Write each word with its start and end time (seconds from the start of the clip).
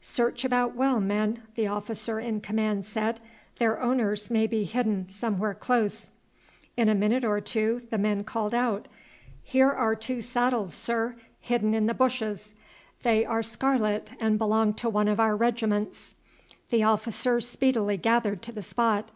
"Search 0.00 0.44
about 0.44 0.76
well, 0.76 1.00
men," 1.00 1.42
the 1.56 1.66
officer 1.66 2.20
in 2.20 2.40
command 2.40 2.86
said; 2.86 3.18
"their 3.58 3.82
owners 3.82 4.30
may 4.30 4.46
be 4.46 4.62
hidden 4.62 5.08
somewhere 5.08 5.54
close." 5.54 6.12
In 6.76 6.88
a 6.88 6.94
minute 6.94 7.24
or 7.24 7.40
two 7.40 7.68
one 7.74 7.82
of 7.82 7.90
the 7.90 7.98
men 7.98 8.22
called 8.22 8.54
out, 8.54 8.86
"Here 9.42 9.72
are 9.72 9.96
two 9.96 10.20
saddles, 10.20 10.72
sir, 10.72 11.16
hidden 11.40 11.74
in 11.74 11.86
the 11.86 11.94
bushes; 11.94 12.54
they 13.02 13.24
are 13.24 13.42
scarlet, 13.42 14.12
and 14.20 14.38
belong 14.38 14.72
to 14.74 14.88
one 14.88 15.08
of 15.08 15.18
our 15.18 15.34
regiments." 15.34 16.14
The 16.70 16.84
officers 16.84 17.48
speedily 17.48 17.96
gathered 17.96 18.40
to 18.42 18.52
the 18.52 18.62
spot. 18.62 19.10